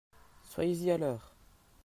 [0.41, 1.35] Soyez-y à l'heure!